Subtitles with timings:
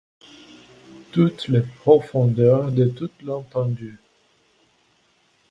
[1.11, 3.99] Toutes les profondeurs de toute l’étendue